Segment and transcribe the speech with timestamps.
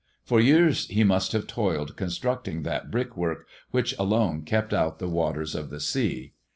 [0.23, 5.53] For years ha must have toiled constructing that brickwork which alone kept out the waters
[5.53, 6.33] of the sea.